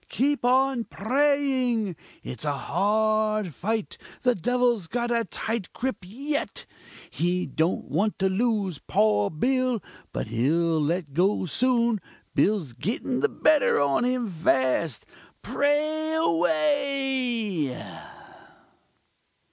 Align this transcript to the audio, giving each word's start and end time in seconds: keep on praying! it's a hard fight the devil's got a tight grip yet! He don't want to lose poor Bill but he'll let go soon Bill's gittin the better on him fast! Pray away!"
keep 0.09 0.43
on 0.43 0.83
praying! 0.83 1.95
it's 2.23 2.43
a 2.43 2.53
hard 2.53 3.53
fight 3.53 3.99
the 4.23 4.33
devil's 4.33 4.87
got 4.87 5.11
a 5.15 5.23
tight 5.25 5.71
grip 5.73 5.97
yet! 6.01 6.65
He 7.11 7.45
don't 7.45 7.85
want 7.85 8.17
to 8.17 8.27
lose 8.27 8.79
poor 8.79 9.29
Bill 9.29 9.79
but 10.11 10.29
he'll 10.29 10.81
let 10.81 11.13
go 11.13 11.45
soon 11.45 12.01
Bill's 12.33 12.73
gittin 12.73 13.19
the 13.19 13.29
better 13.29 13.79
on 13.79 14.03
him 14.03 14.27
fast! 14.27 15.05
Pray 15.43 16.15
away!" 16.15 17.77